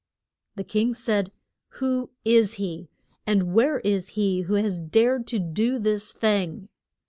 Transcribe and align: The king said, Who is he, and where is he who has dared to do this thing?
The 0.55 0.63
king 0.63 0.95
said, 0.95 1.31
Who 1.73 2.09
is 2.25 2.55
he, 2.55 2.89
and 3.27 3.53
where 3.53 3.81
is 3.81 4.07
he 4.17 4.41
who 4.41 4.55
has 4.55 4.81
dared 4.81 5.27
to 5.27 5.37
do 5.37 5.77
this 5.77 6.11
thing? 6.11 6.69